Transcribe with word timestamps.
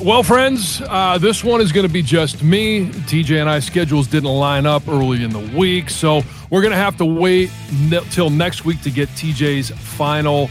Well, 0.00 0.22
friends, 0.22 0.80
uh, 0.88 1.18
this 1.18 1.42
one 1.42 1.60
is 1.60 1.72
going 1.72 1.84
to 1.86 1.92
be 1.92 2.02
just 2.02 2.40
me. 2.40 2.86
TJ 2.86 3.40
and 3.40 3.50
I 3.50 3.58
schedules 3.58 4.06
didn't 4.06 4.28
line 4.28 4.64
up 4.64 4.86
early 4.86 5.24
in 5.24 5.30
the 5.30 5.58
week, 5.58 5.90
so 5.90 6.22
we're 6.50 6.60
going 6.60 6.70
to 6.70 6.78
have 6.78 6.96
to 6.98 7.04
wait 7.04 7.50
till 8.10 8.30
next 8.30 8.64
week 8.64 8.80
to 8.82 8.90
get 8.90 9.08
TJ's 9.10 9.70
final 9.70 10.50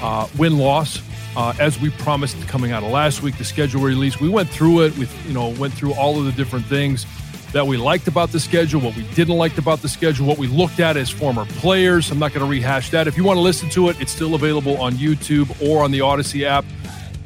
uh, 0.00 0.28
win 0.38 0.58
loss. 0.58 1.02
Uh, 1.36 1.52
as 1.58 1.80
we 1.80 1.90
promised 1.90 2.40
coming 2.46 2.70
out 2.70 2.84
of 2.84 2.92
last 2.92 3.20
week, 3.20 3.36
the 3.36 3.44
schedule 3.44 3.82
release, 3.82 4.20
we 4.20 4.28
went 4.28 4.48
through 4.48 4.82
it. 4.82 4.96
We, 4.96 5.08
you 5.26 5.34
know, 5.34 5.48
went 5.48 5.74
through 5.74 5.94
all 5.94 6.16
of 6.16 6.26
the 6.26 6.32
different 6.32 6.64
things 6.66 7.04
that 7.50 7.66
we 7.66 7.76
liked 7.76 8.06
about 8.06 8.30
the 8.30 8.38
schedule, 8.38 8.80
what 8.80 8.96
we 8.96 9.02
didn't 9.14 9.36
like 9.36 9.58
about 9.58 9.82
the 9.82 9.88
schedule, 9.88 10.24
what 10.24 10.38
we 10.38 10.46
looked 10.46 10.78
at 10.78 10.96
as 10.96 11.10
former 11.10 11.46
players. 11.46 12.12
I'm 12.12 12.20
not 12.20 12.32
going 12.32 12.46
to 12.46 12.50
rehash 12.50 12.90
that. 12.90 13.08
If 13.08 13.16
you 13.16 13.24
want 13.24 13.38
to 13.38 13.42
listen 13.42 13.68
to 13.70 13.88
it, 13.88 14.00
it's 14.00 14.12
still 14.12 14.36
available 14.36 14.80
on 14.80 14.92
YouTube 14.94 15.50
or 15.60 15.82
on 15.82 15.90
the 15.90 15.98
Audacy 15.98 16.44
app. 16.44 16.64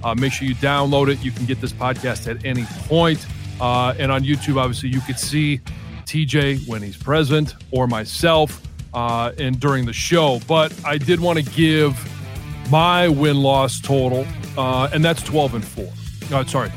Uh, 0.03 0.15
make 0.15 0.33
sure 0.33 0.47
you 0.47 0.55
download 0.57 1.09
it. 1.09 1.25
You 1.25 1.31
can 1.31 1.47
get 1.47 1.61
this 1.61 1.73
podcast 1.73 2.31
at 2.31 2.45
any 2.45 2.65
point. 2.87 3.27
Uh, 3.61 3.95
and 3.99 4.13
on 4.13 4.23
YouTube, 4.23 4.57
obviously, 4.57 4.89
you 4.89 5.01
could 5.01 5.19
see 5.19 5.61
TJ 6.05 6.67
when 6.69 6.83
he's 6.83 6.97
present 6.97 7.55
or 7.71 7.87
myself 7.87 8.63
uh, 8.95 9.33
and 9.39 9.59
during 9.59 9.85
the 9.87 9.93
show. 9.93 10.41
But 10.47 10.73
I 10.85 10.99
did 10.99 11.21
want 11.21 11.39
to 11.39 11.45
give 11.45 11.97
my 12.71 13.09
win 13.09 13.39
loss 13.39 13.81
total, 13.81 14.27
uh, 14.57 14.91
and 14.93 15.05
that's 15.05 15.23
12 15.23 15.55
and 15.55 15.65
4. 15.65 15.93
No, 16.31 16.45
sorry, 16.45 16.71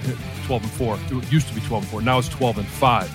12 0.45 0.63
and 0.63 0.71
4. 0.71 0.99
It 1.11 1.31
used 1.31 1.47
to 1.49 1.53
be 1.53 1.61
12 1.61 1.83
and 1.83 1.91
4. 1.91 2.01
Now 2.01 2.19
it's 2.19 2.29
12 2.29 2.59
and 2.59 2.67
5. 2.67 3.11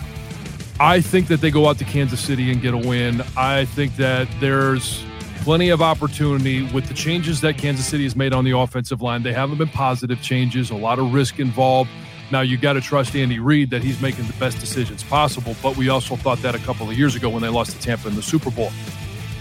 I 0.79 1.01
think 1.01 1.29
that 1.29 1.41
they 1.41 1.51
go 1.51 1.69
out 1.69 1.79
to 1.79 1.85
Kansas 1.85 2.21
City 2.21 2.51
and 2.53 2.61
get 2.61 2.75
a 2.75 2.77
win. 2.77 3.23
I 3.37 3.65
think 3.65 3.97
that 3.97 4.29
there's 4.41 5.03
plenty 5.43 5.71
of 5.71 5.83
opportunity 5.83 6.63
with 6.73 6.87
the 6.87 6.95
changes 6.95 7.41
that 7.41 7.57
Kansas 7.59 7.87
City 7.87 8.05
has 8.05 8.17
made 8.17 8.33
on 8.33 8.45
the 8.45 8.57
offensive 8.57 9.03
line. 9.03 9.23
They 9.23 9.33
haven't 9.33 9.59
been 9.59 9.69
positive 9.69 10.21
changes, 10.23 10.71
a 10.71 10.75
lot 10.75 10.99
of 10.99 11.13
risk 11.13 11.39
involved. 11.39 11.91
Now, 12.31 12.41
you 12.41 12.57
got 12.57 12.73
to 12.73 12.81
trust 12.81 13.15
Andy 13.15 13.39
Reid 13.39 13.71
that 13.71 13.83
he's 13.83 14.01
making 14.01 14.27
the 14.27 14.33
best 14.35 14.59
decisions 14.59 15.05
possible, 15.05 15.55
but 15.63 15.77
we 15.77 15.89
also 15.89 16.17
thought 16.17 16.39
that 16.43 16.55
a 16.55 16.59
couple 16.59 16.89
of 16.91 16.99
years 16.99 17.15
ago 17.15 17.29
when 17.29 17.43
they 17.43 17.49
lost 17.49 17.73
to 17.73 17.81
Tampa 17.81 18.09
in 18.09 18.17
the 18.17 18.23
Super 18.23 18.51
Bowl. 18.51 18.73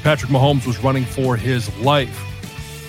Patrick 0.04 0.32
Mahomes 0.32 0.68
was 0.68 0.78
running 0.84 1.04
for 1.04 1.36
his 1.36 1.76
life. 1.80 2.24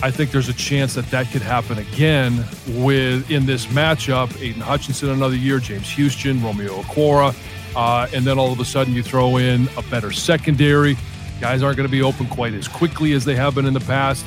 I 0.03 0.11
think 0.11 0.29
there's 0.29 0.49
a 0.49 0.53
chance 0.53 0.93
that 0.93 1.09
that 1.09 1.31
could 1.31 1.41
happen 1.41 1.79
again 1.79 2.45
with 2.67 3.31
in 3.31 3.47
this 3.47 3.65
matchup. 3.67 4.39
Aidan 4.39 4.61
Hutchinson 4.61 5.09
another 5.09 5.35
year, 5.35 5.57
James 5.57 5.89
Houston, 5.89 6.43
Romeo 6.43 6.81
Okwara, 6.83 7.35
uh, 7.75 8.07
and 8.13 8.23
then 8.23 8.37
all 8.37 8.51
of 8.51 8.59
a 8.59 8.65
sudden 8.65 8.93
you 8.93 9.01
throw 9.01 9.37
in 9.37 9.67
a 9.75 9.81
better 9.83 10.11
secondary. 10.11 10.95
Guys 11.39 11.61
aren't 11.61 11.77
going 11.77 11.87
to 11.87 11.91
be 11.91 12.01
open 12.01 12.27
quite 12.27 12.53
as 12.53 12.67
quickly 12.67 13.13
as 13.13 13.23
they 13.23 13.35
have 13.35 13.53
been 13.53 13.65
in 13.65 13.73
the 13.73 13.79
past. 13.81 14.25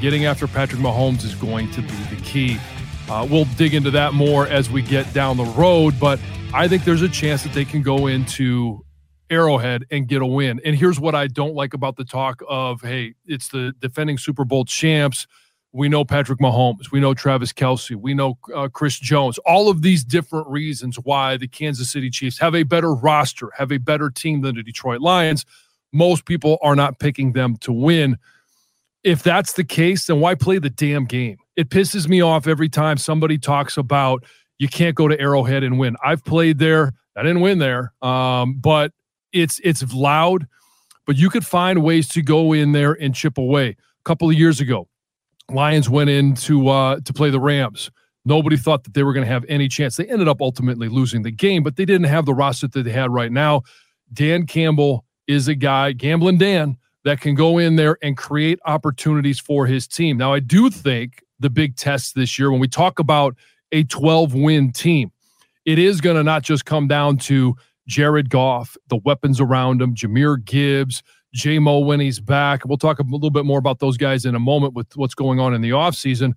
Getting 0.00 0.24
after 0.24 0.46
Patrick 0.46 0.80
Mahomes 0.80 1.24
is 1.24 1.34
going 1.34 1.70
to 1.72 1.82
be 1.82 1.88
the 1.88 2.20
key. 2.22 2.58
Uh, 3.10 3.26
we'll 3.28 3.44
dig 3.56 3.74
into 3.74 3.90
that 3.90 4.14
more 4.14 4.46
as 4.46 4.70
we 4.70 4.80
get 4.80 5.12
down 5.12 5.36
the 5.36 5.44
road, 5.44 5.94
but 6.00 6.18
I 6.54 6.66
think 6.68 6.84
there's 6.84 7.02
a 7.02 7.08
chance 7.08 7.42
that 7.42 7.52
they 7.52 7.64
can 7.64 7.82
go 7.82 8.06
into 8.06 8.84
Arrowhead 9.28 9.84
and 9.90 10.08
get 10.08 10.22
a 10.22 10.26
win. 10.26 10.60
And 10.64 10.74
here's 10.74 10.98
what 10.98 11.14
I 11.14 11.26
don't 11.26 11.54
like 11.54 11.74
about 11.74 11.96
the 11.96 12.04
talk 12.04 12.42
of, 12.48 12.80
hey, 12.80 13.14
it's 13.26 13.48
the 13.48 13.74
defending 13.80 14.16
Super 14.16 14.44
Bowl 14.44 14.64
champs. 14.64 15.26
We 15.72 15.90
know 15.90 16.04
Patrick 16.04 16.38
Mahomes. 16.38 16.90
We 16.90 17.00
know 17.00 17.12
Travis 17.12 17.52
Kelce. 17.52 17.94
We 17.94 18.14
know 18.14 18.38
uh, 18.54 18.68
Chris 18.68 18.98
Jones. 18.98 19.36
All 19.44 19.68
of 19.68 19.82
these 19.82 20.02
different 20.02 20.48
reasons 20.48 20.96
why 20.96 21.36
the 21.36 21.48
Kansas 21.48 21.90
City 21.90 22.08
Chiefs 22.08 22.38
have 22.38 22.54
a 22.54 22.62
better 22.62 22.94
roster, 22.94 23.50
have 23.56 23.70
a 23.70 23.78
better 23.78 24.08
team 24.08 24.40
than 24.40 24.56
the 24.56 24.62
Detroit 24.62 25.02
Lions 25.02 25.44
most 25.92 26.24
people 26.26 26.58
are 26.62 26.76
not 26.76 26.98
picking 26.98 27.32
them 27.32 27.56
to 27.58 27.72
win. 27.72 28.18
If 29.04 29.22
that's 29.22 29.54
the 29.54 29.64
case, 29.64 30.06
then 30.06 30.20
why 30.20 30.34
play 30.34 30.58
the 30.58 30.70
damn 30.70 31.04
game? 31.04 31.38
It 31.56 31.70
pisses 31.70 32.08
me 32.08 32.20
off 32.20 32.46
every 32.46 32.68
time 32.68 32.98
somebody 32.98 33.38
talks 33.38 33.76
about 33.76 34.24
you 34.58 34.68
can't 34.68 34.94
go 34.94 35.08
to 35.08 35.18
Arrowhead 35.18 35.62
and 35.62 35.78
win. 35.78 35.96
I've 36.04 36.24
played 36.24 36.58
there. 36.58 36.92
I 37.16 37.22
didn't 37.22 37.40
win 37.40 37.58
there, 37.58 37.92
um, 38.02 38.58
but 38.60 38.92
it's 39.32 39.60
it's 39.64 39.92
loud. 39.92 40.46
But 41.06 41.16
you 41.16 41.30
could 41.30 41.46
find 41.46 41.82
ways 41.82 42.08
to 42.10 42.22
go 42.22 42.52
in 42.52 42.72
there 42.72 42.92
and 42.92 43.14
chip 43.14 43.38
away. 43.38 43.70
A 43.70 44.04
couple 44.04 44.28
of 44.28 44.36
years 44.36 44.60
ago, 44.60 44.88
Lions 45.50 45.88
went 45.88 46.10
in 46.10 46.34
to 46.36 46.68
uh, 46.68 47.00
to 47.00 47.12
play 47.12 47.30
the 47.30 47.40
Rams. 47.40 47.90
Nobody 48.24 48.56
thought 48.56 48.84
that 48.84 48.94
they 48.94 49.02
were 49.02 49.12
going 49.12 49.24
to 49.24 49.32
have 49.32 49.44
any 49.48 49.68
chance. 49.68 49.96
They 49.96 50.04
ended 50.06 50.28
up 50.28 50.42
ultimately 50.42 50.88
losing 50.88 51.22
the 51.22 51.30
game, 51.30 51.62
but 51.62 51.76
they 51.76 51.84
didn't 51.84 52.08
have 52.08 52.26
the 52.26 52.34
roster 52.34 52.68
that 52.68 52.82
they 52.82 52.90
had 52.90 53.10
right 53.10 53.32
now. 53.32 53.62
Dan 54.12 54.46
Campbell 54.46 55.04
is 55.28 55.46
a 55.46 55.54
guy, 55.54 55.92
Gambling 55.92 56.38
Dan, 56.38 56.76
that 57.04 57.20
can 57.20 57.34
go 57.34 57.58
in 57.58 57.76
there 57.76 57.96
and 58.02 58.16
create 58.16 58.58
opportunities 58.64 59.38
for 59.38 59.66
his 59.66 59.86
team. 59.86 60.16
Now, 60.16 60.32
I 60.32 60.40
do 60.40 60.70
think 60.70 61.22
the 61.38 61.50
big 61.50 61.76
test 61.76 62.14
this 62.14 62.38
year, 62.38 62.50
when 62.50 62.60
we 62.60 62.68
talk 62.68 62.98
about 62.98 63.36
a 63.70 63.84
12 63.84 64.34
win 64.34 64.72
team, 64.72 65.12
it 65.64 65.78
is 65.78 66.00
going 66.00 66.16
to 66.16 66.24
not 66.24 66.42
just 66.42 66.64
come 66.64 66.88
down 66.88 67.18
to 67.18 67.54
Jared 67.86 68.30
Goff, 68.30 68.76
the 68.88 68.96
weapons 69.04 69.40
around 69.40 69.80
him, 69.80 69.94
Jahmyr 69.94 70.44
Gibbs, 70.44 71.02
J-Mo 71.34 71.80
when 71.80 72.00
he's 72.00 72.20
back. 72.20 72.64
We'll 72.64 72.78
talk 72.78 72.98
a 72.98 73.02
little 73.02 73.30
bit 73.30 73.44
more 73.44 73.58
about 73.58 73.78
those 73.78 73.96
guys 73.96 74.24
in 74.24 74.34
a 74.34 74.40
moment 74.40 74.74
with 74.74 74.96
what's 74.96 75.14
going 75.14 75.38
on 75.40 75.54
in 75.54 75.60
the 75.60 75.70
offseason. 75.70 76.32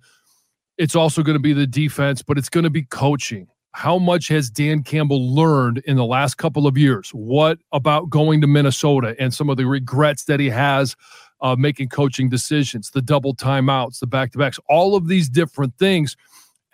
It's 0.78 0.94
also 0.94 1.22
going 1.22 1.36
to 1.36 1.42
be 1.42 1.52
the 1.52 1.66
defense, 1.66 2.22
but 2.22 2.38
it's 2.38 2.48
going 2.48 2.64
to 2.64 2.70
be 2.70 2.82
coaching 2.82 3.48
how 3.74 3.98
much 3.98 4.28
has 4.28 4.50
Dan 4.50 4.82
Campbell 4.82 5.34
learned 5.34 5.78
in 5.86 5.96
the 5.96 6.04
last 6.04 6.36
couple 6.36 6.66
of 6.66 6.76
years? 6.76 7.10
What 7.10 7.58
about 7.72 8.10
going 8.10 8.40
to 8.42 8.46
Minnesota 8.46 9.16
and 9.18 9.32
some 9.32 9.48
of 9.48 9.56
the 9.56 9.66
regrets 9.66 10.24
that 10.24 10.40
he 10.40 10.50
has 10.50 10.94
uh, 11.40 11.56
making 11.58 11.88
coaching 11.88 12.28
decisions, 12.28 12.90
the 12.90 13.02
double 13.02 13.34
timeouts, 13.34 13.98
the 13.98 14.06
back 14.06 14.32
to 14.32 14.38
backs, 14.38 14.60
all 14.68 14.94
of 14.94 15.08
these 15.08 15.28
different 15.28 15.76
things? 15.78 16.16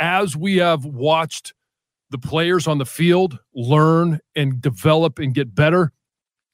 As 0.01 0.37
we 0.37 0.57
have 0.57 0.85
watched 0.85 1.55
the 2.11 2.19
players 2.19 2.67
on 2.67 2.79
the 2.79 2.87
field 2.87 3.39
learn 3.55 4.21
and 4.35 4.61
develop 4.61 5.19
and 5.19 5.35
get 5.35 5.55
better, 5.55 5.93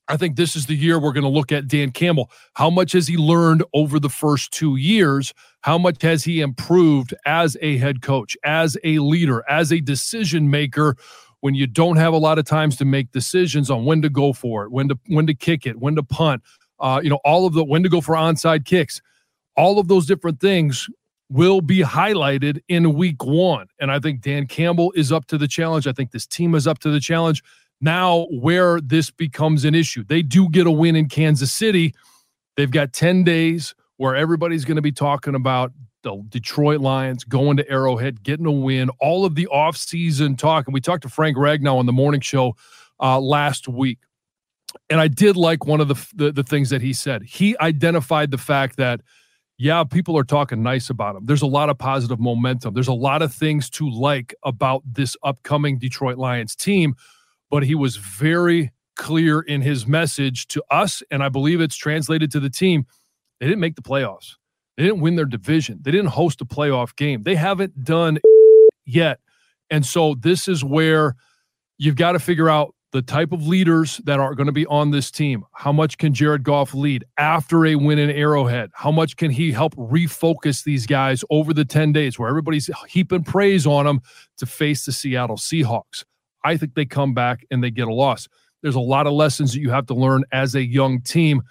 I 0.09 0.17
think 0.17 0.37
this 0.37 0.55
is 0.55 0.67
the 0.67 0.75
year 0.75 0.99
we're 0.99 1.13
going 1.13 1.25
to 1.25 1.31
look 1.31 1.51
at 1.51 1.67
Dan 1.67 1.91
Campbell. 1.91 2.31
How 2.55 2.69
much 2.69 2.93
has 2.93 3.07
he 3.07 3.17
learned 3.17 3.65
over 3.73 3.99
the 3.99 4.11
first 4.11 4.53
two 4.53 4.77
years? 4.77 5.33
How 5.63 5.79
much 5.79 6.03
has 6.03 6.25
he 6.25 6.41
improved 6.41 7.15
as 7.25 7.57
a 7.63 7.79
head 7.79 8.03
coach, 8.03 8.37
as 8.45 8.77
a 8.85 8.99
leader, 8.99 9.43
as 9.49 9.73
a 9.73 9.81
decision 9.81 10.51
maker? 10.51 10.97
When 11.41 11.55
you 11.55 11.67
don't 11.67 11.97
have 11.97 12.15
a 12.15 12.19
lot 12.19 12.39
of 12.39 12.47
times 12.47 12.77
to 12.77 12.87
make 12.87 13.13
decisions 13.13 13.71
on 13.71 13.85
when 13.85 14.01
to 14.01 14.09
go 14.09 14.33
for 14.33 14.65
it, 14.65 14.73
when 14.73 14.89
to 14.89 14.99
when 15.09 15.27
to 15.27 15.35
kick 15.35 15.67
it, 15.67 15.79
when 15.79 15.95
to 15.97 16.03
punt, 16.03 16.43
uh, 16.81 17.01
you 17.03 17.11
know, 17.11 17.21
all 17.25 17.47
of 17.47 17.53
the 17.53 17.63
when 17.63 17.83
to 17.83 17.91
go 17.91 18.01
for 18.01 18.15
onside 18.15 18.65
kicks, 18.65 19.03
all 19.55 19.79
of 19.79 19.89
those 19.89 20.07
different 20.07 20.41
things 20.41 20.89
will 21.29 21.61
be 21.61 21.81
highlighted 21.81 22.61
in 22.69 22.95
week 22.95 23.25
one. 23.25 23.67
And 23.79 23.91
I 23.91 23.99
think 23.99 24.21
Dan 24.21 24.47
Campbell 24.47 24.93
is 24.97 25.13
up 25.13 25.27
to 25.27 25.39
the 25.39 25.49
challenge. 25.49 25.87
I 25.87 25.93
think 25.93 26.13
this 26.13 26.27
team 26.27 26.55
is 26.55 26.67
up 26.67 26.79
to 26.81 26.91
the 26.91 27.01
challenge 27.01 27.43
now 27.85 28.27
where 28.31 28.81
this 28.81 29.11
becomes 29.11 29.65
an 29.65 29.75
issue. 29.75 30.03
They 30.03 30.23
do 30.23 30.49
get 30.49 30.67
a 30.67 30.71
win 30.71 30.97
in 30.97 31.09
Kansas 31.09 31.53
City. 31.53 31.95
They've 32.57 32.71
got 32.71 32.93
10 32.93 33.23
days 33.23 33.75
where 33.97 34.17
everybody's 34.17 34.65
going 34.65 34.77
to 34.77 34.83
be 34.83 34.93
talking 34.93 35.35
about 35.35 35.73
the 36.03 36.23
Detroit 36.29 36.81
Lions, 36.81 37.25
going 37.25 37.57
to 37.57 37.69
Arrowhead, 37.71 38.23
getting 38.23 38.47
a 38.47 38.53
win, 38.53 38.91
all 39.01 39.25
of 39.25 39.35
the 39.35 39.49
offseason 39.53 40.39
talk. 40.39 40.67
And 40.67 40.75
we 40.75 40.81
talked 40.81 41.03
to 41.03 41.09
Frank 41.09 41.37
Ragnow 41.37 41.79
on 41.79 41.87
the 41.87 41.93
morning 41.93 42.21
show 42.21 42.57
uh, 43.01 43.21
last 43.21 43.69
week. 43.69 43.99
And 44.91 45.01
I 45.01 45.09
did 45.09 45.37
like 45.37 45.67
one 45.67 45.81
of 45.81 45.89
the, 45.89 46.07
the, 46.15 46.33
the 46.33 46.43
things 46.43 46.71
that 46.71 46.83
he 46.83 46.93
said. 46.93 47.23
He 47.23 47.57
identified 47.59 48.31
the 48.31 48.39
fact 48.39 48.77
that, 48.77 49.01
yeah, 49.57 49.85
people 49.85 50.19
are 50.19 50.25
talking 50.25 50.63
nice 50.63 50.91
about 50.91 51.17
him. 51.17 51.27
There's 51.27 51.43
a 51.43 51.47
lot 51.47 51.71
of 51.71 51.79
positive 51.79 52.21
momentum. 52.21 52.75
There's 52.75 52.89
a 52.89 52.93
lot 52.93 53.23
of 53.23 53.33
things 53.33 53.71
to 53.71 53.89
like 53.89 54.35
about 54.43 54.83
this 54.85 55.17
upcoming 55.23 55.79
Detroit 55.79 56.19
Lions 56.19 56.55
team. 56.57 56.97
But 57.55 57.63
he 57.63 57.77
was 57.77 57.95
very 57.95 58.73
clear 58.97 59.41
in 59.41 59.63
his 59.63 59.87
message 59.87 60.49
to 60.49 60.65
us, 60.73 61.05
and 61.13 61.23
I 61.23 61.29
believe 61.29 61.61
it's 61.61 61.77
translated 61.77 62.33
to 62.33 62.41
the 62.41 62.51
team. 62.51 62.85
They 63.39 63.47
didn't 63.47 63.61
make 63.61 63.77
the 63.77 63.81
playoffs. 63.81 64.35
They 64.77 64.83
didn't 64.83 65.03
win 65.03 65.15
their 65.15 65.25
division. 65.25 65.79
They 65.81 65.93
didn't 65.93 66.09
host 66.09 66.41
a 66.41 66.45
playoff 66.45 66.97
game. 66.97 67.23
They 67.23 67.37
haven't 67.37 67.85
done 67.85 68.19
yet. 68.87 69.21
And 69.71 69.87
so 69.87 70.17
this 70.17 70.49
is 70.49 70.65
where 70.65 71.15
you've 71.79 71.95
got 71.95 72.13
to 72.13 72.19
figure 72.19 72.51
out 72.51 72.75
the 72.91 73.03
type 73.03 73.31
of 73.31 73.47
leaders 73.47 73.99
that 73.99 74.19
are 74.19 74.35
going 74.35 74.49
to 74.49 74.53
be 74.53 74.67
on 74.67 74.91
this 74.91 75.13
team. 75.13 75.45
How 75.53 75.71
much 75.71 75.97
can 75.97 76.13
Jared 76.13 76.43
Goff 76.43 76.75
lead 76.75 77.05
after 77.19 77.67
a 77.67 77.77
win 77.77 78.01
in 78.01 78.11
Arrowhead? 78.11 78.71
How 78.75 78.91
much 78.91 79.17
can 79.17 79.31
he 79.31 79.53
help 79.53 79.77
refocus 79.77 80.65
these 80.65 80.89
guys 80.89 81.23
over 81.31 81.55
the 81.55 81.65
10 81.65 81.93
days 81.93 82.19
where 82.19 82.29
everybody's 82.29 82.69
heaping 82.89 83.23
praise 83.23 83.65
on 83.65 83.87
them 83.87 84.01
to 84.39 84.47
face 84.47 84.87
the 84.87 84.93
Seattle 84.93 85.37
Seahawks? 85.37 86.03
I 86.45 86.57
think 86.57 86.75
they 86.75 86.85
come 86.85 87.15
back 87.15 87.45
and 87.51 87.65
they 87.65 87.71
get 87.71 87.89
a 87.89 87.95
loss. 87.95 88.29
There's 88.63 88.75
a 88.75 88.81
lot 88.81 89.07
of 89.07 89.13
lessons 89.13 89.53
that 89.53 89.61
you 89.61 89.71
have 89.71 89.87
to 89.87 89.95
learn 89.95 90.25
as 90.33 90.55
a 90.55 90.65
young 90.65 91.01
team. 91.01 91.43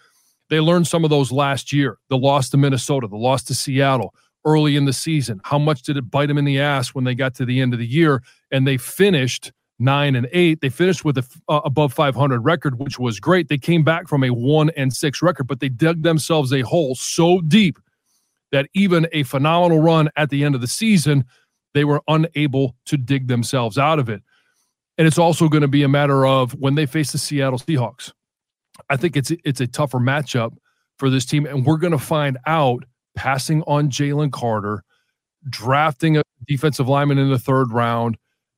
They 0.49 0.59
learned 0.59 0.87
some 0.87 1.03
of 1.03 1.09
those 1.09 1.31
last 1.31 1.73
year. 1.73 1.97
The 2.09 2.17
loss 2.17 2.49
to 2.49 2.57
Minnesota, 2.57 3.07
the 3.07 3.17
loss 3.17 3.43
to 3.43 3.55
Seattle 3.55 4.13
early 4.45 4.75
in 4.75 4.85
the 4.85 4.93
season. 4.93 5.39
How 5.43 5.57
much 5.57 5.83
did 5.83 5.97
it 5.97 6.09
bite 6.09 6.27
them 6.27 6.37
in 6.37 6.45
the 6.45 6.59
ass 6.59 6.89
when 6.89 7.03
they 7.03 7.15
got 7.15 7.35
to 7.35 7.45
the 7.45 7.61
end 7.61 7.73
of 7.73 7.79
the 7.79 7.87
year 7.87 8.23
and 8.51 8.67
they 8.67 8.77
finished 8.77 9.51
nine 9.79 10.15
and 10.15 10.27
eight? 10.31 10.61
They 10.61 10.69
finished 10.69 11.05
with 11.05 11.17
a 11.17 11.25
uh, 11.47 11.61
above 11.65 11.93
500 11.93 12.39
record, 12.41 12.79
which 12.79 12.99
was 12.99 13.19
great. 13.19 13.47
They 13.47 13.57
came 13.57 13.83
back 13.83 14.07
from 14.07 14.23
a 14.23 14.29
one 14.29 14.69
and 14.71 14.93
six 14.93 15.21
record, 15.21 15.47
but 15.47 15.59
they 15.59 15.69
dug 15.69 16.03
themselves 16.03 16.51
a 16.51 16.61
hole 16.61 16.95
so 16.95 17.41
deep 17.41 17.79
that 18.51 18.67
even 18.73 19.07
a 19.11 19.23
phenomenal 19.23 19.79
run 19.79 20.09
at 20.15 20.29
the 20.29 20.43
end 20.43 20.55
of 20.55 20.61
the 20.61 20.67
season, 20.67 21.25
they 21.73 21.83
were 21.83 22.01
unable 22.07 22.75
to 22.85 22.97
dig 22.97 23.27
themselves 23.27 23.77
out 23.77 23.97
of 23.97 24.09
it. 24.09 24.21
And 24.97 25.07
it's 25.07 25.17
also 25.17 25.47
going 25.47 25.61
to 25.61 25.67
be 25.67 25.83
a 25.83 25.87
matter 25.87 26.25
of 26.25 26.53
when 26.53 26.75
they 26.75 26.85
face 26.85 27.11
the 27.11 27.17
Seattle 27.17 27.59
Seahawks. 27.59 28.11
I 28.89 28.97
think 28.97 29.15
it's 29.15 29.31
it's 29.43 29.61
a 29.61 29.67
tougher 29.67 29.99
matchup 29.99 30.55
for 30.97 31.09
this 31.09 31.25
team, 31.25 31.45
and 31.45 31.65
we're 31.65 31.77
going 31.77 31.91
to 31.91 31.99
find 31.99 32.37
out 32.45 32.83
passing 33.15 33.63
on 33.63 33.89
Jalen 33.89 34.31
Carter, 34.31 34.83
drafting 35.49 36.17
a 36.17 36.23
defensive 36.47 36.87
lineman 36.87 37.17
in 37.17 37.29
the 37.29 37.39
third 37.39 37.71
round, 37.71 38.17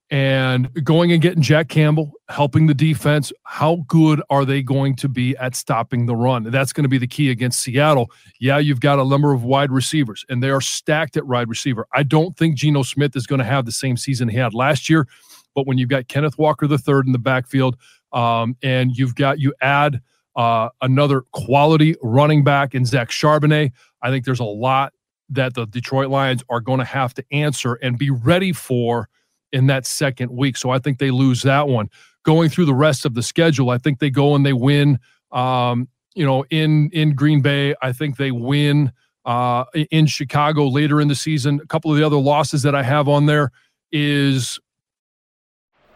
and 0.09 0.71
going 0.83 1.11
and 1.11 1.21
getting 1.21 1.41
Jack 1.41 1.69
Campbell, 1.69 2.13
helping 2.29 2.67
the 2.67 2.73
defense. 2.73 3.31
How 3.43 3.83
good 3.87 4.21
are 4.29 4.45
they 4.45 4.61
going 4.61 4.95
to 4.97 5.09
be 5.09 5.35
at 5.37 5.55
stopping 5.55 6.05
the 6.05 6.15
run? 6.15 6.43
That's 6.43 6.73
going 6.73 6.83
to 6.83 6.89
be 6.89 6.97
the 6.97 7.07
key 7.07 7.31
against 7.31 7.61
Seattle. 7.61 8.11
Yeah, 8.39 8.57
you've 8.57 8.79
got 8.79 8.99
a 8.99 9.05
number 9.05 9.33
of 9.33 9.43
wide 9.43 9.71
receivers, 9.71 10.25
and 10.29 10.43
they 10.43 10.49
are 10.49 10.61
stacked 10.61 11.17
at 11.17 11.27
wide 11.27 11.49
receiver. 11.49 11.87
I 11.93 12.03
don't 12.03 12.37
think 12.37 12.55
Geno 12.55 12.83
Smith 12.83 13.15
is 13.15 13.25
going 13.25 13.39
to 13.39 13.45
have 13.45 13.65
the 13.65 13.71
same 13.71 13.97
season 13.97 14.29
he 14.29 14.37
had 14.37 14.53
last 14.53 14.89
year. 14.89 15.07
But 15.56 15.66
when 15.66 15.78
you've 15.78 15.90
got 15.90 16.07
Kenneth 16.07 16.38
Walker 16.38 16.68
the 16.68 16.78
third 16.78 17.07
in 17.07 17.13
the 17.13 17.19
backfield, 17.19 17.78
um, 18.12 18.56
and 18.62 18.96
you've 18.96 19.16
got 19.16 19.40
you 19.40 19.54
add 19.62 20.02
uh, 20.36 20.69
another 20.81 21.22
quality 21.31 21.96
running 22.04 22.44
back 22.44 22.75
in 22.75 22.86
Zach 22.86 23.10
Charbonnet, 23.10 23.72
I 24.02 24.10
think 24.10 24.25
there's 24.25 24.40
a 24.40 24.44
lot 24.44 24.94
that 25.30 25.56
the 25.56 25.66
Detroit 25.66 26.10
Lions 26.10 26.44
are 26.50 26.60
going 26.60 26.80
to 26.80 26.86
have 26.86 27.13
to 27.16 27.24
answer 27.31 27.75
and 27.75 27.98
be 27.98 28.12
ready 28.12 28.52
for 28.52 29.10
in 29.52 29.68
that 29.68 29.86
second 29.86 30.30
week. 30.31 30.57
So 30.57 30.69
I 30.69 30.80
think 30.80 31.00
they 31.00 31.12
lose 31.12 31.42
that 31.44 31.68
one. 31.68 31.90
Going 32.24 32.50
through 32.50 32.66
the 32.66 32.74
rest 32.74 33.06
of 33.06 33.13
the 33.13 33.24
schedule, 33.24 33.69
I 33.69 33.78
think 33.78 34.00
they 34.00 34.10
go 34.10 34.36
and 34.36 34.46
they 34.46 34.54
win. 34.54 35.00
Um, 35.31 35.88
you 36.16 36.25
know, 36.25 36.46
in 36.50 36.90
in 36.92 37.16
Green 37.16 37.42
Bay, 37.42 37.75
I 37.81 37.92
think 37.92 38.18
they 38.18 38.31
win 38.31 38.92
uh, 39.25 39.66
in 39.92 40.06
Chicago 40.06 40.68
later 40.68 41.02
in 41.02 41.07
the 41.07 41.16
season. 41.16 41.60
A 41.63 41.68
couple 41.68 41.92
of 41.92 41.98
the 41.98 42.06
other 42.06 42.18
losses 42.18 42.63
that 42.63 42.75
I 42.75 42.84
have 42.84 43.07
on 43.07 43.25
there 43.25 43.52
is 43.92 44.60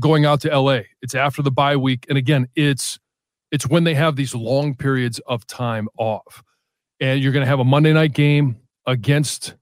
going 0.00 0.24
out 0.24 0.40
to 0.42 0.58
LA. 0.58 0.80
It's 1.02 1.14
after 1.14 1.42
the 1.42 1.50
bye 1.50 1.76
week. 1.76 2.06
And 2.08 2.18
again, 2.18 2.48
it's 2.54 2.98
it's 3.50 3.68
when 3.68 3.84
they 3.84 3.94
have 3.94 4.16
these 4.16 4.34
long 4.34 4.74
periods 4.74 5.20
of 5.26 5.46
time 5.46 5.88
off. 5.98 6.42
And 7.00 7.20
you're 7.20 7.32
going 7.32 7.44
to 7.44 7.48
have 7.48 7.60
a 7.60 7.64
Monday 7.64 7.92
night 7.92 8.12
game 8.12 8.56
against 8.86 9.54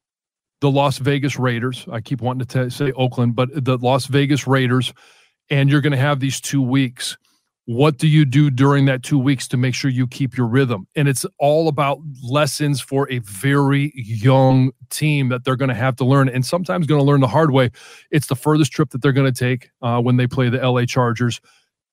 the 0.60 0.70
Las 0.70 0.98
Vegas 0.98 1.38
Raiders. 1.38 1.86
I 1.90 2.00
keep 2.00 2.20
wanting 2.20 2.46
to 2.46 2.64
t- 2.64 2.70
say 2.70 2.92
Oakland, 2.92 3.34
but 3.34 3.64
the 3.64 3.78
Las 3.78 4.06
Vegas 4.06 4.46
Raiders. 4.46 4.92
And 5.50 5.68
you're 5.68 5.80
going 5.80 5.92
to 5.92 5.98
have 5.98 6.20
these 6.20 6.40
two 6.40 6.62
weeks 6.62 7.18
what 7.66 7.96
do 7.96 8.08
you 8.08 8.24
do 8.24 8.50
during 8.50 8.86
that 8.86 9.02
two 9.02 9.18
weeks 9.18 9.46
to 9.48 9.56
make 9.56 9.74
sure 9.74 9.90
you 9.90 10.06
keep 10.06 10.36
your 10.36 10.46
rhythm? 10.46 10.86
And 10.96 11.06
it's 11.08 11.24
all 11.38 11.68
about 11.68 12.00
lessons 12.22 12.80
for 12.80 13.10
a 13.10 13.18
very 13.20 13.92
young 13.94 14.72
team 14.90 15.28
that 15.28 15.44
they're 15.44 15.56
going 15.56 15.68
to 15.68 15.74
have 15.74 15.96
to 15.96 16.04
learn, 16.04 16.28
and 16.28 16.44
sometimes 16.44 16.86
going 16.86 17.00
to 17.00 17.04
learn 17.04 17.20
the 17.20 17.28
hard 17.28 17.52
way. 17.52 17.70
It's 18.10 18.26
the 18.26 18.34
furthest 18.34 18.72
trip 18.72 18.90
that 18.90 19.02
they're 19.02 19.12
going 19.12 19.32
to 19.32 19.38
take 19.38 19.70
uh, 19.80 20.00
when 20.00 20.16
they 20.16 20.26
play 20.26 20.48
the 20.48 20.58
LA 20.58 20.84
Chargers. 20.86 21.40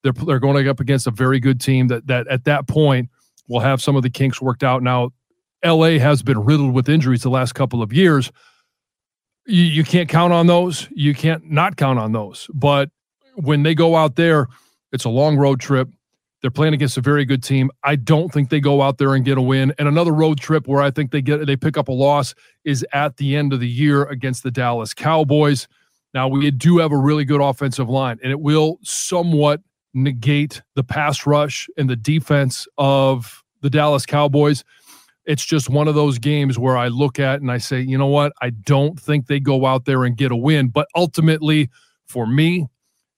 They're 0.04 0.14
they're 0.14 0.40
going 0.40 0.68
up 0.68 0.80
against 0.80 1.08
a 1.08 1.12
very 1.12 1.40
good 1.40 1.62
team 1.62 1.88
that 1.90 2.08
that 2.08 2.28
at 2.28 2.46
that 2.46 2.68
point 2.68 3.10
will 3.48 3.60
have 3.60 3.82
some 3.82 3.96
of 3.96 4.02
the 4.04 4.10
kinks 4.10 4.42
worked 4.42 4.64
out. 4.64 4.82
Now, 4.82 5.12
LA 5.64 6.00
has 6.00 6.24
been 6.24 6.44
riddled 6.44 6.74
with 6.74 6.90
injuries 6.90 7.22
the 7.22 7.30
last 7.30 7.54
couple 7.54 7.84
of 7.84 7.94
years. 7.94 8.32
You, 9.46 9.64
you 9.64 9.84
can't 9.84 10.10
count 10.10 10.34
on 10.34 10.48
those. 10.48 10.88
You 10.92 11.14
can't 11.14 11.52
not 11.52 11.76
count 11.76 12.00
on 12.00 12.12
those. 12.12 12.48
But 12.54 12.90
when 13.36 13.64
they 13.64 13.76
go 13.76 13.96
out 13.96 14.16
there, 14.16 14.48
it's 14.92 15.06
a 15.06 15.10
long 15.10 15.38
road 15.38 15.60
trip. 15.60 15.90
They're 16.42 16.52
playing 16.52 16.74
against 16.74 16.98
a 16.98 17.02
very 17.02 17.26
good 17.26 17.44
team. 17.44 17.70
I 17.84 17.98
don't 17.98 18.32
think 18.32 18.50
they 18.50 18.62
go 18.62 18.82
out 18.82 18.98
there 18.98 19.14
and 19.14 19.26
get 19.26 19.38
a 19.38 19.42
win. 19.42 19.74
And 19.78 19.88
another 19.88 20.14
road 20.14 20.40
trip 20.40 20.68
where 20.68 20.82
I 20.82 20.90
think 20.90 21.12
they 21.12 21.22
get 21.22 21.46
they 21.46 21.58
pick 21.58 21.78
up 21.78 21.90
a 21.90 21.94
loss 21.94 22.34
is 22.64 22.86
at 22.94 23.18
the 23.18 23.36
end 23.36 23.52
of 23.52 23.60
the 23.60 23.68
year 23.68 24.04
against 24.04 24.44
the 24.44 24.52
Dallas 24.52 24.94
Cowboys. 24.94 25.68
Now 26.14 26.28
we 26.28 26.50
do 26.52 26.78
have 26.78 26.92
a 26.92 26.98
really 26.98 27.26
good 27.26 27.42
offensive 27.42 27.90
line, 27.90 28.20
and 28.24 28.32
it 28.32 28.40
will 28.40 28.80
somewhat 28.84 29.62
negate 29.94 30.62
the 30.76 30.84
pass 30.84 31.26
rush 31.26 31.68
and 31.78 31.90
the 31.90 31.96
defense 31.96 32.68
of 32.78 33.44
the 33.62 33.70
Dallas 33.70 34.06
Cowboys. 34.06 34.64
It's 35.26 35.46
just 35.46 35.70
one 35.70 35.88
of 35.88 35.96
those 35.96 36.18
games 36.18 36.58
where 36.58 36.78
I 36.78 36.88
look 36.88 37.20
at 37.20 37.42
and 37.42 37.52
I 37.52 37.58
say, 37.58 37.82
you 37.82 37.98
know 37.98 38.08
what? 38.08 38.34
I 38.42 38.50
don't 38.50 39.00
think 39.00 39.28
they 39.28 39.40
go 39.40 39.66
out 39.66 39.86
there 39.86 40.04
and 40.06 40.18
get 40.18 40.32
a 40.32 40.36
win. 40.36 40.70
But 40.70 40.88
ultimately, 40.96 41.70
for 42.08 42.26
me, 42.26 42.68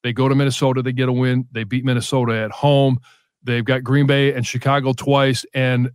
they 0.03 0.13
go 0.13 0.27
to 0.27 0.35
Minnesota, 0.35 0.81
they 0.81 0.93
get 0.93 1.09
a 1.09 1.13
win. 1.13 1.47
They 1.51 1.63
beat 1.63 1.85
Minnesota 1.85 2.35
at 2.35 2.51
home. 2.51 2.99
They've 3.43 3.65
got 3.65 3.83
Green 3.83 4.05
Bay 4.05 4.33
and 4.33 4.45
Chicago 4.45 4.93
twice. 4.93 5.45
And 5.53 5.91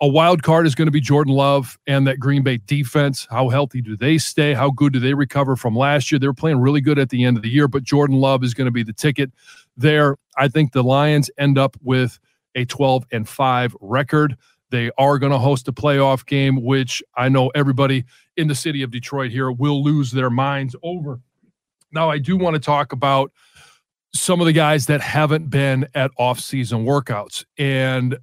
a 0.00 0.06
wild 0.06 0.42
card 0.42 0.66
is 0.66 0.74
going 0.74 0.86
to 0.86 0.92
be 0.92 1.00
Jordan 1.00 1.34
Love 1.34 1.78
and 1.86 2.06
that 2.06 2.20
Green 2.20 2.42
Bay 2.42 2.58
defense. 2.66 3.26
How 3.30 3.48
healthy 3.48 3.82
do 3.82 3.96
they 3.96 4.18
stay? 4.18 4.54
How 4.54 4.70
good 4.70 4.92
do 4.92 5.00
they 5.00 5.14
recover 5.14 5.56
from 5.56 5.74
last 5.74 6.12
year? 6.12 6.18
They 6.18 6.28
were 6.28 6.34
playing 6.34 6.60
really 6.60 6.80
good 6.80 6.98
at 6.98 7.10
the 7.10 7.24
end 7.24 7.36
of 7.36 7.42
the 7.42 7.48
year, 7.48 7.66
but 7.66 7.82
Jordan 7.82 8.16
Love 8.16 8.44
is 8.44 8.54
going 8.54 8.66
to 8.66 8.72
be 8.72 8.84
the 8.84 8.92
ticket 8.92 9.32
there. 9.76 10.16
I 10.36 10.48
think 10.48 10.72
the 10.72 10.84
Lions 10.84 11.30
end 11.36 11.58
up 11.58 11.76
with 11.82 12.18
a 12.54 12.64
12 12.64 13.06
and 13.10 13.28
5 13.28 13.76
record. 13.80 14.36
They 14.70 14.90
are 14.98 15.18
going 15.18 15.32
to 15.32 15.38
host 15.38 15.66
a 15.66 15.72
playoff 15.72 16.26
game, 16.26 16.62
which 16.62 17.02
I 17.16 17.28
know 17.28 17.48
everybody 17.54 18.04
in 18.36 18.48
the 18.48 18.54
city 18.54 18.82
of 18.82 18.90
Detroit 18.90 19.30
here 19.30 19.50
will 19.50 19.82
lose 19.82 20.12
their 20.12 20.30
minds 20.30 20.76
over. 20.82 21.20
Now, 21.92 22.10
I 22.10 22.18
do 22.18 22.36
want 22.36 22.54
to 22.54 22.60
talk 22.60 22.92
about 22.92 23.32
some 24.14 24.40
of 24.40 24.46
the 24.46 24.52
guys 24.52 24.86
that 24.86 25.00
haven't 25.00 25.50
been 25.50 25.86
at 25.94 26.10
off-season 26.18 26.84
workouts 26.84 27.44
and 27.58 28.18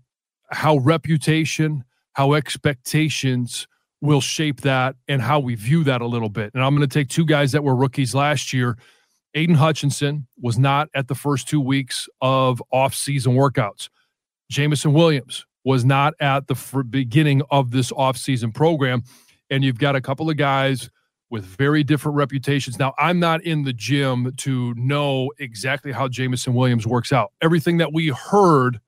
how 0.51 0.77
reputation, 0.77 1.83
how 2.13 2.33
expectations 2.33 3.67
will 4.01 4.21
shape 4.21 4.61
that 4.61 4.95
and 5.07 5.21
how 5.21 5.39
we 5.39 5.55
view 5.55 5.83
that 5.83 6.01
a 6.01 6.05
little 6.05 6.29
bit. 6.29 6.51
And 6.53 6.63
I'm 6.63 6.75
going 6.75 6.87
to 6.87 6.93
take 6.93 7.09
two 7.09 7.25
guys 7.25 7.51
that 7.53 7.63
were 7.63 7.75
rookies 7.75 8.13
last 8.13 8.53
year. 8.53 8.77
Aidan 9.33 9.55
Hutchinson 9.55 10.27
was 10.39 10.57
not 10.57 10.89
at 10.93 11.07
the 11.07 11.15
first 11.15 11.47
two 11.47 11.61
weeks 11.61 12.07
of 12.21 12.61
off-season 12.71 13.33
workouts. 13.33 13.89
Jameson 14.49 14.93
Williams 14.93 15.45
was 15.63 15.83
not 15.83 16.13
at 16.19 16.47
the 16.47 16.83
beginning 16.89 17.41
of 17.49 17.71
this 17.71 17.91
offseason 17.91 18.53
program. 18.53 19.03
And 19.49 19.63
you've 19.63 19.79
got 19.79 19.95
a 19.95 20.01
couple 20.01 20.29
of 20.29 20.37
guys 20.37 20.89
with 21.29 21.43
very 21.43 21.83
different 21.83 22.15
reputations. 22.15 22.77
Now, 22.77 22.93
I'm 22.97 23.19
not 23.19 23.43
in 23.43 23.63
the 23.63 23.73
gym 23.73 24.31
to 24.37 24.73
know 24.75 25.31
exactly 25.39 25.91
how 25.91 26.07
Jameson 26.07 26.53
Williams 26.53 26.85
works 26.85 27.11
out. 27.11 27.31
Everything 27.41 27.77
that 27.77 27.93
we 27.93 28.09
heard 28.09 28.79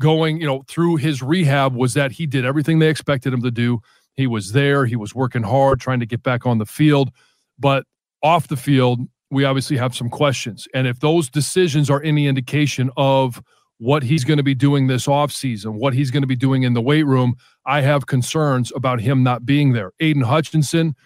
going, 0.00 0.40
you 0.40 0.46
know, 0.46 0.62
through 0.68 0.96
his 0.96 1.22
rehab 1.22 1.74
was 1.74 1.94
that 1.94 2.12
he 2.12 2.26
did 2.26 2.44
everything 2.44 2.78
they 2.78 2.88
expected 2.88 3.32
him 3.32 3.42
to 3.42 3.50
do. 3.50 3.80
He 4.14 4.26
was 4.26 4.52
there, 4.52 4.86
he 4.86 4.96
was 4.96 5.14
working 5.14 5.42
hard, 5.42 5.80
trying 5.80 6.00
to 6.00 6.06
get 6.06 6.22
back 6.22 6.46
on 6.46 6.58
the 6.58 6.66
field. 6.66 7.10
But 7.58 7.84
off 8.22 8.48
the 8.48 8.56
field, 8.56 9.00
we 9.30 9.44
obviously 9.44 9.76
have 9.76 9.94
some 9.94 10.08
questions. 10.08 10.66
And 10.74 10.86
if 10.86 11.00
those 11.00 11.28
decisions 11.28 11.90
are 11.90 12.02
any 12.02 12.26
indication 12.26 12.90
of 12.96 13.42
what 13.78 14.02
he's 14.02 14.24
going 14.24 14.38
to 14.38 14.42
be 14.42 14.54
doing 14.54 14.86
this 14.86 15.06
offseason, 15.06 15.74
what 15.74 15.94
he's 15.94 16.10
going 16.10 16.22
to 16.22 16.28
be 16.28 16.36
doing 16.36 16.64
in 16.64 16.74
the 16.74 16.80
weight 16.80 17.06
room, 17.06 17.36
I 17.66 17.80
have 17.82 18.06
concerns 18.06 18.72
about 18.74 19.00
him 19.00 19.22
not 19.22 19.46
being 19.46 19.72
there. 19.72 19.92
Aidan 20.00 20.22
Hutchinson, 20.22 20.96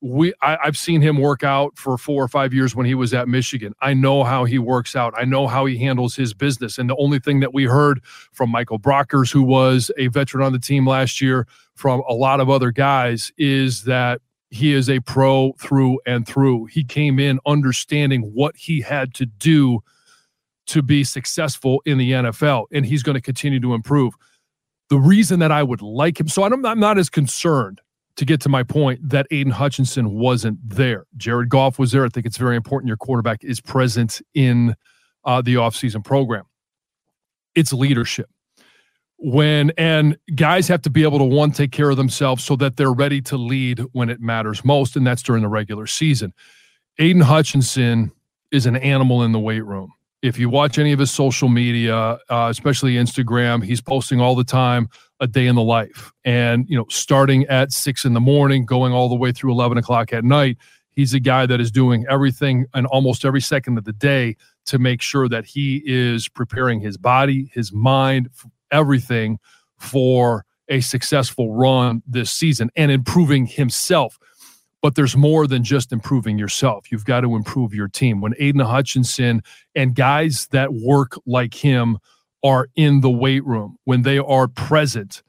we 0.00 0.32
I, 0.42 0.58
have 0.62 0.76
seen 0.76 1.00
him 1.00 1.18
work 1.18 1.42
out 1.42 1.76
for 1.76 1.98
four 1.98 2.22
or 2.22 2.28
five 2.28 2.54
years 2.54 2.74
when 2.74 2.86
he 2.86 2.94
was 2.94 3.12
at 3.12 3.28
Michigan. 3.28 3.74
I 3.80 3.94
know 3.94 4.22
how 4.22 4.44
he 4.44 4.58
works 4.58 4.94
out. 4.94 5.14
I 5.16 5.24
know 5.24 5.46
how 5.46 5.66
he 5.66 5.78
handles 5.78 6.14
his 6.14 6.34
business. 6.34 6.78
And 6.78 6.88
the 6.88 6.96
only 6.96 7.18
thing 7.18 7.40
that 7.40 7.52
we 7.52 7.64
heard 7.64 8.00
from 8.32 8.50
Michael 8.50 8.78
Brockers, 8.78 9.32
who 9.32 9.42
was 9.42 9.90
a 9.98 10.08
veteran 10.08 10.44
on 10.44 10.52
the 10.52 10.58
team 10.58 10.86
last 10.86 11.20
year, 11.20 11.46
from 11.74 12.02
a 12.08 12.14
lot 12.14 12.40
of 12.40 12.48
other 12.48 12.70
guys, 12.70 13.32
is 13.38 13.84
that 13.84 14.20
he 14.50 14.72
is 14.72 14.88
a 14.88 15.00
pro 15.00 15.52
through 15.58 16.00
and 16.06 16.26
through. 16.26 16.66
He 16.66 16.84
came 16.84 17.18
in 17.18 17.40
understanding 17.44 18.22
what 18.34 18.56
he 18.56 18.80
had 18.80 19.14
to 19.14 19.26
do 19.26 19.80
to 20.66 20.82
be 20.82 21.02
successful 21.02 21.82
in 21.84 21.98
the 21.98 22.12
NFL, 22.12 22.66
and 22.72 22.86
he's 22.86 23.02
going 23.02 23.14
to 23.14 23.20
continue 23.20 23.60
to 23.60 23.74
improve. 23.74 24.14
The 24.90 24.98
reason 24.98 25.40
that 25.40 25.52
I 25.52 25.62
would 25.62 25.82
like 25.82 26.20
him, 26.20 26.28
so 26.28 26.44
I'm, 26.44 26.64
I'm 26.64 26.80
not 26.80 26.98
as 26.98 27.10
concerned 27.10 27.80
to 28.18 28.24
get 28.24 28.40
to 28.40 28.48
my 28.48 28.64
point 28.64 28.98
that 29.08 29.28
Aidan 29.30 29.52
Hutchinson 29.52 30.10
wasn't 30.10 30.58
there. 30.68 31.06
Jared 31.16 31.48
Goff 31.48 31.78
was 31.78 31.92
there. 31.92 32.04
I 32.04 32.08
think 32.08 32.26
it's 32.26 32.36
very 32.36 32.56
important 32.56 32.88
your 32.88 32.96
quarterback 32.96 33.44
is 33.44 33.60
present 33.60 34.20
in 34.34 34.74
uh, 35.24 35.40
the 35.40 35.54
offseason 35.54 36.04
program. 36.04 36.44
It's 37.54 37.72
leadership. 37.72 38.28
When 39.18 39.70
and 39.78 40.18
guys 40.34 40.66
have 40.66 40.82
to 40.82 40.90
be 40.90 41.04
able 41.04 41.18
to 41.18 41.24
one 41.24 41.52
take 41.52 41.70
care 41.70 41.90
of 41.90 41.96
themselves 41.96 42.42
so 42.42 42.56
that 42.56 42.76
they're 42.76 42.92
ready 42.92 43.20
to 43.22 43.36
lead 43.36 43.84
when 43.92 44.10
it 44.10 44.20
matters 44.20 44.64
most, 44.64 44.96
and 44.96 45.06
that's 45.06 45.22
during 45.22 45.42
the 45.42 45.48
regular 45.48 45.86
season. 45.86 46.34
Aidan 46.98 47.22
Hutchinson 47.22 48.10
is 48.50 48.66
an 48.66 48.76
animal 48.76 49.22
in 49.22 49.30
the 49.30 49.40
weight 49.40 49.64
room 49.64 49.92
if 50.22 50.38
you 50.38 50.48
watch 50.48 50.78
any 50.78 50.92
of 50.92 50.98
his 50.98 51.10
social 51.10 51.48
media, 51.48 52.18
uh, 52.28 52.48
especially 52.50 52.94
Instagram, 52.94 53.62
he's 53.62 53.80
posting 53.80 54.20
all 54.20 54.34
the 54.34 54.44
time 54.44 54.88
a 55.20 55.26
day 55.26 55.46
in 55.46 55.54
the 55.54 55.62
life. 55.62 56.12
And, 56.24 56.68
you 56.68 56.76
know, 56.76 56.86
starting 56.88 57.46
at 57.46 57.72
six 57.72 58.04
in 58.04 58.14
the 58.14 58.20
morning, 58.20 58.64
going 58.64 58.92
all 58.92 59.08
the 59.08 59.14
way 59.14 59.32
through 59.32 59.52
11 59.52 59.78
o'clock 59.78 60.12
at 60.12 60.24
night, 60.24 60.58
he's 60.90 61.14
a 61.14 61.20
guy 61.20 61.46
that 61.46 61.60
is 61.60 61.70
doing 61.70 62.04
everything 62.08 62.66
and 62.74 62.86
almost 62.86 63.24
every 63.24 63.40
second 63.40 63.78
of 63.78 63.84
the 63.84 63.92
day 63.92 64.36
to 64.66 64.78
make 64.78 65.00
sure 65.00 65.28
that 65.28 65.44
he 65.46 65.82
is 65.86 66.28
preparing 66.28 66.80
his 66.80 66.96
body, 66.96 67.50
his 67.54 67.72
mind, 67.72 68.28
everything 68.70 69.38
for 69.76 70.44
a 70.68 70.80
successful 70.80 71.54
run 71.54 72.02
this 72.06 72.30
season 72.30 72.70
and 72.76 72.90
improving 72.90 73.46
himself 73.46 74.18
but 74.82 74.94
there's 74.94 75.16
more 75.16 75.46
than 75.46 75.64
just 75.64 75.92
improving 75.92 76.38
yourself. 76.38 76.90
You've 76.90 77.04
got 77.04 77.22
to 77.22 77.34
improve 77.34 77.74
your 77.74 77.88
team. 77.88 78.20
When 78.20 78.34
Aidan 78.38 78.60
Hutchinson 78.60 79.42
and 79.74 79.94
guys 79.94 80.46
that 80.52 80.72
work 80.72 81.18
like 81.26 81.54
him 81.54 81.98
are 82.44 82.68
in 82.76 83.00
the 83.00 83.10
weight 83.10 83.44
room, 83.44 83.76
when 83.84 84.02
they 84.02 84.18
are 84.18 84.46
present, 84.46 85.22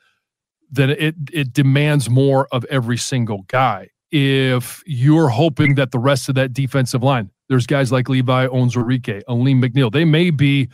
then 0.72 0.92
it 0.92 1.16
it 1.34 1.54
demands 1.54 2.10
more 2.10 2.48
of 2.52 2.64
every 2.66 2.98
single 2.98 3.44
guy. 3.48 3.90
If 4.12 4.84
you're 4.86 5.30
hoping 5.30 5.76
that 5.76 5.92
the 5.92 6.00
rest 6.00 6.30
of 6.30 6.36
that 6.36 6.54
defensive 6.54 7.04
line, 7.04 7.32
there's 7.48 7.68
guys 7.68 7.92
like 7.92 8.10
Levi 8.10 8.48
Onwuzurike, 8.48 9.24
Alim 9.28 9.62
McNeill, 9.62 9.92
they 9.92 10.06
may 10.06 10.30
be 10.30 10.70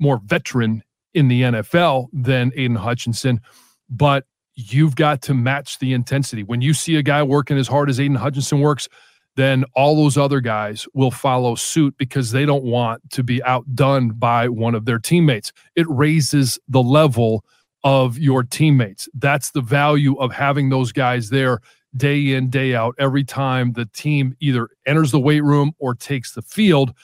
more 0.00 0.20
veteran 0.24 0.82
in 1.14 1.28
the 1.28 1.42
NFL 1.42 2.08
than 2.12 2.52
Aidan 2.56 2.76
Hutchinson, 2.76 3.40
but 3.88 4.24
you've 4.56 4.96
got 4.96 5.22
to 5.22 5.34
match 5.34 5.78
the 5.78 5.92
intensity. 5.92 6.42
When 6.42 6.60
you 6.60 6.74
see 6.74 6.96
a 6.96 7.02
guy 7.02 7.22
working 7.22 7.58
as 7.58 7.68
hard 7.68 7.90
as 7.90 8.00
Aidan 8.00 8.16
Hutchinson 8.16 8.60
works, 8.60 8.88
then 9.36 9.64
all 9.74 9.94
those 9.94 10.16
other 10.16 10.40
guys 10.40 10.88
will 10.94 11.10
follow 11.10 11.54
suit 11.54 11.94
because 11.98 12.30
they 12.30 12.46
don't 12.46 12.64
want 12.64 13.08
to 13.10 13.22
be 13.22 13.42
outdone 13.44 14.10
by 14.10 14.48
one 14.48 14.74
of 14.74 14.86
their 14.86 14.98
teammates. 14.98 15.52
It 15.74 15.86
raises 15.90 16.58
the 16.68 16.82
level 16.82 17.44
of 17.84 18.18
your 18.18 18.42
teammates. 18.42 19.08
That's 19.14 19.50
the 19.50 19.60
value 19.60 20.16
of 20.16 20.32
having 20.32 20.70
those 20.70 20.90
guys 20.90 21.28
there 21.28 21.60
day 21.96 22.32
in, 22.32 22.50
day 22.50 22.74
out, 22.74 22.94
every 22.98 23.24
time 23.24 23.72
the 23.72 23.86
team 23.86 24.34
either 24.40 24.68
enters 24.86 25.12
the 25.12 25.20
weight 25.20 25.44
room 25.44 25.72
or 25.78 25.94
takes 25.94 26.32
the 26.32 26.42
field. 26.42 26.94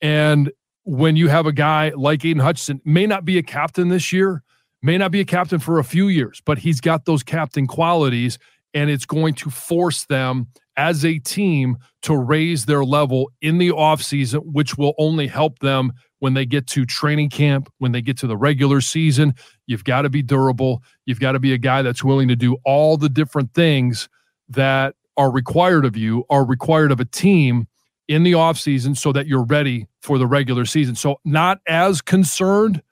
And 0.00 0.50
when 0.84 1.16
you 1.16 1.28
have 1.28 1.46
a 1.46 1.52
guy 1.52 1.90
like 1.90 2.24
Aidan 2.24 2.42
Hutchinson, 2.42 2.80
may 2.84 3.06
not 3.06 3.24
be 3.24 3.38
a 3.38 3.42
captain 3.42 3.88
this 3.88 4.12
year, 4.12 4.42
may 4.82 4.98
not 4.98 5.10
be 5.10 5.20
a 5.20 5.24
captain 5.24 5.58
for 5.58 5.78
a 5.78 5.84
few 5.84 6.08
years, 6.08 6.42
but 6.44 6.58
he's 6.58 6.80
got 6.80 7.04
those 7.04 7.22
captain 7.22 7.66
qualities, 7.66 8.38
and 8.72 8.90
it's 8.90 9.06
going 9.06 9.34
to 9.34 9.50
force 9.50 10.04
them 10.06 10.48
as 10.76 11.04
a 11.04 11.18
team 11.18 11.76
to 12.02 12.16
raise 12.16 12.64
their 12.64 12.84
level 12.84 13.30
in 13.42 13.58
the 13.58 13.70
offseason, 13.70 14.40
which 14.46 14.78
will 14.78 14.94
only 14.98 15.26
help 15.26 15.58
them 15.58 15.92
when 16.20 16.34
they 16.34 16.46
get 16.46 16.66
to 16.68 16.86
training 16.86 17.28
camp, 17.28 17.70
when 17.78 17.92
they 17.92 18.00
get 18.00 18.16
to 18.18 18.26
the 18.26 18.36
regular 18.36 18.80
season. 18.80 19.34
You've 19.66 19.84
got 19.84 20.02
to 20.02 20.10
be 20.10 20.22
durable. 20.22 20.82
You've 21.04 21.20
got 21.20 21.32
to 21.32 21.38
be 21.38 21.52
a 21.52 21.58
guy 21.58 21.82
that's 21.82 22.04
willing 22.04 22.28
to 22.28 22.36
do 22.36 22.56
all 22.64 22.96
the 22.96 23.08
different 23.08 23.52
things 23.52 24.08
that 24.48 24.94
are 25.16 25.30
required 25.30 25.84
of 25.84 25.96
you, 25.96 26.24
are 26.30 26.44
required 26.44 26.92
of 26.92 27.00
a 27.00 27.04
team 27.04 27.66
in 28.08 28.22
the 28.22 28.32
offseason 28.32 28.96
so 28.96 29.12
that 29.12 29.26
you're 29.26 29.44
ready 29.44 29.86
for 30.02 30.18
the 30.18 30.26
regular 30.26 30.64
season. 30.64 30.94
So, 30.94 31.20
not 31.24 31.60
as 31.68 32.00
concerned 32.00 32.82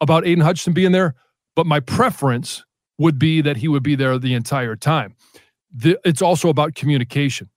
about 0.00 0.26
Aidan 0.26 0.44
Hutchinson 0.44 0.72
being 0.72 0.92
there, 0.92 1.14
but 1.56 1.66
my 1.66 1.80
preference 1.80 2.64
would 2.98 3.18
be 3.18 3.40
that 3.40 3.56
he 3.56 3.66
would 3.66 3.82
be 3.82 3.96
there 3.96 4.18
the 4.18 4.34
entire 4.34 4.76
time. 4.76 5.16
The, 5.74 5.98
it's 6.04 6.22
also 6.22 6.48
about 6.48 6.74
communication. 6.74 7.50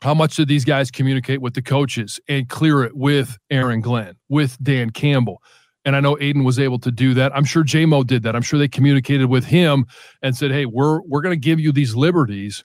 How 0.00 0.14
much 0.14 0.36
do 0.36 0.44
these 0.44 0.64
guys 0.64 0.92
communicate 0.92 1.40
with 1.40 1.54
the 1.54 1.62
coaches 1.62 2.20
and 2.28 2.48
clear 2.48 2.84
it 2.84 2.96
with 2.96 3.36
Aaron 3.50 3.80
Glenn, 3.80 4.14
with 4.28 4.56
Dan 4.62 4.90
Campbell? 4.90 5.42
And 5.84 5.96
I 5.96 6.00
know 6.00 6.16
Aidan 6.20 6.44
was 6.44 6.58
able 6.58 6.78
to 6.80 6.92
do 6.92 7.14
that. 7.14 7.34
I'm 7.34 7.44
sure 7.44 7.64
JMO 7.64 8.06
did 8.06 8.22
that. 8.22 8.36
I'm 8.36 8.42
sure 8.42 8.58
they 8.58 8.68
communicated 8.68 9.26
with 9.26 9.44
him 9.44 9.86
and 10.22 10.36
said, 10.36 10.50
"Hey, 10.50 10.66
we're 10.66 11.00
we're 11.02 11.22
going 11.22 11.34
to 11.34 11.40
give 11.40 11.58
you 11.58 11.72
these 11.72 11.96
liberties, 11.96 12.64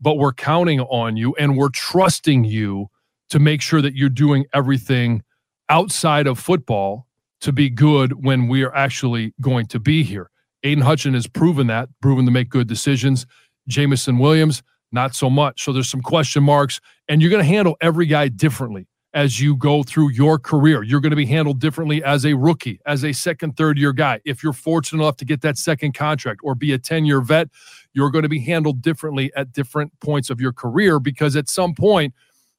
but 0.00 0.16
we're 0.16 0.32
counting 0.32 0.80
on 0.80 1.16
you 1.16 1.34
and 1.34 1.56
we're 1.56 1.70
trusting 1.70 2.44
you 2.44 2.86
to 3.30 3.38
make 3.38 3.60
sure 3.60 3.82
that 3.82 3.94
you're 3.94 4.08
doing 4.08 4.46
everything 4.54 5.22
outside 5.68 6.26
of 6.26 6.38
football 6.38 7.06
to 7.40 7.52
be 7.52 7.70
good 7.70 8.24
when 8.24 8.48
we 8.48 8.62
are 8.62 8.74
actually 8.74 9.34
going 9.40 9.66
to 9.66 9.80
be 9.80 10.02
here. 10.02 10.30
Aidan 10.62 10.84
Hutchin 10.84 11.14
has 11.14 11.26
proven 11.26 11.66
that, 11.68 11.88
proven 12.02 12.24
to 12.26 12.30
make 12.30 12.50
good 12.50 12.68
decisions. 12.68 13.26
Jameson 13.68 14.18
Williams, 14.18 14.62
not 14.92 15.14
so 15.14 15.30
much. 15.30 15.64
So 15.64 15.72
there's 15.72 15.88
some 15.88 16.02
question 16.02 16.42
marks, 16.42 16.80
and 17.08 17.22
you're 17.22 17.30
going 17.30 17.42
to 17.42 17.48
handle 17.48 17.76
every 17.80 18.06
guy 18.06 18.28
differently 18.28 18.86
as 19.12 19.40
you 19.40 19.56
go 19.56 19.82
through 19.82 20.10
your 20.10 20.38
career. 20.38 20.82
You're 20.82 21.00
going 21.00 21.10
to 21.10 21.16
be 21.16 21.26
handled 21.26 21.60
differently 21.60 22.02
as 22.04 22.24
a 22.24 22.34
rookie, 22.34 22.80
as 22.86 23.04
a 23.04 23.12
second, 23.12 23.56
third 23.56 23.78
year 23.78 23.92
guy. 23.92 24.20
If 24.24 24.42
you're 24.42 24.52
fortunate 24.52 25.02
enough 25.02 25.16
to 25.16 25.24
get 25.24 25.40
that 25.42 25.58
second 25.58 25.94
contract 25.94 26.40
or 26.44 26.54
be 26.54 26.72
a 26.72 26.78
10 26.78 27.04
year 27.04 27.20
vet, 27.20 27.48
you're 27.92 28.10
going 28.10 28.22
to 28.22 28.28
be 28.28 28.40
handled 28.40 28.82
differently 28.82 29.32
at 29.34 29.52
different 29.52 29.92
points 30.00 30.30
of 30.30 30.40
your 30.40 30.52
career 30.52 31.00
because 31.00 31.34
at 31.34 31.48
some 31.48 31.74
point, 31.74 32.14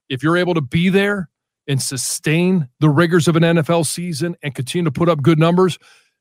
if 0.10 0.22
you're 0.22 0.36
able 0.36 0.54
to 0.54 0.62
be 0.62 0.90
there 0.90 1.30
and 1.68 1.82
sustain 1.82 2.68
the 2.80 2.90
rigors 2.90 3.28
of 3.28 3.36
an 3.36 3.44
NFL 3.44 3.86
season 3.86 4.36
and 4.42 4.56
continue 4.56 4.86
to 4.86 4.92
put 4.92 5.10
up 5.10 5.22
good 5.22 5.40
numbers, 5.40 5.78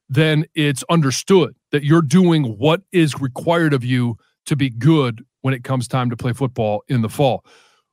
then 0.09 0.45
it's 0.55 0.85
understood 0.91 1.55
that 1.73 1.85
you're 1.85 2.03
doing 2.03 2.59
what 2.59 2.83
is 2.93 3.21
required 3.21 3.73
of 3.73 3.85
you 3.85 4.17
to 4.47 4.57
be 4.57 4.71
good 4.71 5.25
when 5.43 5.55
it 5.55 5.65
comes 5.65 5.89
time 5.89 6.11
to 6.11 6.17
play 6.17 6.33
football 6.33 6.83
in 6.89 7.03
the 7.03 7.09
fall. 7.09 7.45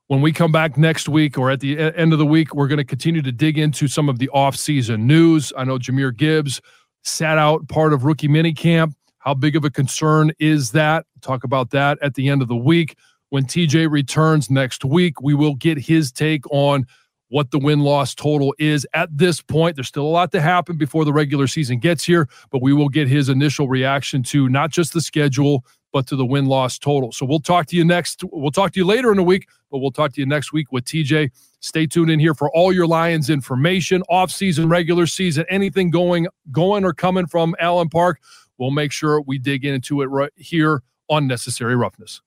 When 0.08 0.22
we 0.22 0.32
come 0.32 0.50
back 0.50 0.76
next 0.76 1.08
week 1.08 1.36
or 1.38 1.50
at 1.50 1.60
the 1.60 1.78
end 1.78 2.12
of 2.12 2.18
the 2.18 2.26
week, 2.26 2.54
we're 2.54 2.66
going 2.66 2.78
to 2.78 2.84
continue 2.84 3.22
to 3.22 3.32
dig 3.32 3.58
into 3.58 3.88
some 3.88 4.08
of 4.08 4.18
the 4.18 4.30
offseason 4.34 5.00
news. 5.00 5.52
I 5.56 5.64
know 5.64 5.78
Jahmyr 5.78 6.16
Gibbs 6.16 6.60
sat 7.04 7.38
out 7.38 7.68
part 7.68 7.92
of 7.92 8.04
rookie 8.04 8.28
minicamp. 8.28 8.94
How 9.18 9.34
big 9.34 9.54
of 9.54 9.64
a 9.64 9.70
concern 9.70 10.32
is 10.38 10.72
that? 10.72 11.04
Talk 11.20 11.44
about 11.44 11.70
that 11.70 11.98
at 12.00 12.14
the 12.14 12.28
end 12.28 12.40
of 12.40 12.48
the 12.48 12.56
week. 12.56 12.96
When 13.30 13.44
TJ 13.44 13.90
returns 13.90 14.48
next 14.48 14.84
week, 14.84 15.20
we 15.20 15.34
will 15.34 15.54
get 15.54 15.78
his 15.78 16.10
take 16.10 16.50
on 16.50 16.86
what 17.28 17.50
the 17.50 17.58
win 17.58 17.80
loss 17.80 18.14
total 18.14 18.54
is 18.58 18.86
at 18.94 19.16
this 19.16 19.40
point. 19.40 19.76
There's 19.76 19.88
still 19.88 20.06
a 20.06 20.08
lot 20.08 20.32
to 20.32 20.40
happen 20.40 20.76
before 20.76 21.04
the 21.04 21.12
regular 21.12 21.46
season 21.46 21.78
gets 21.78 22.04
here, 22.04 22.28
but 22.50 22.62
we 22.62 22.72
will 22.72 22.88
get 22.88 23.08
his 23.08 23.28
initial 23.28 23.68
reaction 23.68 24.22
to 24.24 24.48
not 24.48 24.70
just 24.70 24.92
the 24.92 25.00
schedule, 25.00 25.64
but 25.92 26.06
to 26.06 26.16
the 26.16 26.26
win 26.26 26.46
loss 26.46 26.78
total. 26.78 27.12
So 27.12 27.24
we'll 27.24 27.40
talk 27.40 27.66
to 27.66 27.76
you 27.76 27.84
next. 27.84 28.22
We'll 28.30 28.50
talk 28.50 28.72
to 28.72 28.80
you 28.80 28.84
later 28.84 29.10
in 29.10 29.16
the 29.16 29.22
week, 29.22 29.48
but 29.70 29.78
we'll 29.78 29.90
talk 29.90 30.12
to 30.14 30.20
you 30.20 30.26
next 30.26 30.52
week 30.52 30.70
with 30.72 30.84
TJ. 30.84 31.30
Stay 31.60 31.86
tuned 31.86 32.10
in 32.10 32.20
here 32.20 32.34
for 32.34 32.50
all 32.54 32.72
your 32.72 32.86
Lions 32.86 33.30
information, 33.30 34.02
off 34.08 34.30
season, 34.30 34.68
regular 34.68 35.06
season, 35.06 35.44
anything 35.48 35.90
going 35.90 36.26
going 36.52 36.84
or 36.84 36.92
coming 36.92 37.26
from 37.26 37.54
Allen 37.58 37.88
Park. 37.88 38.20
We'll 38.58 38.70
make 38.70 38.92
sure 38.92 39.20
we 39.20 39.38
dig 39.38 39.64
into 39.64 40.02
it 40.02 40.06
right 40.06 40.32
here 40.36 40.82
on 41.08 41.26
Necessary 41.26 41.76
Roughness. 41.76 42.20